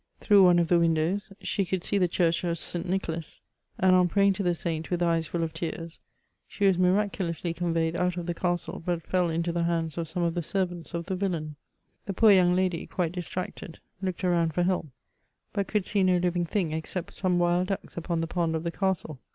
[0.19, 3.39] Through one of the windows she could see the church of Saint Nicholas,
[3.77, 5.99] and, on praying to the saint, with eyes full of tears,
[6.47, 10.07] she was mira culously conveyed out of the eastle, but fell into the hands of
[10.07, 11.55] some of the servants of the villain.
[12.07, 14.87] The poor young lady, quite dis tracted, looked around for help,
[15.53, 18.71] but could see no living thing, except some wild ducks upon the pond of the
[18.71, 19.19] castle.